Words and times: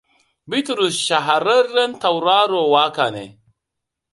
Bitrus 0.51 0.95
shahararren 1.09 1.91
tauraro 2.01 2.61
waka 2.73 3.07
ne. 3.17 3.25